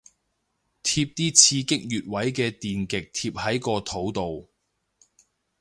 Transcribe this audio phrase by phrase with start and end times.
[0.81, 4.49] 貼啲刺激穴位嘅電極貼喺個肚度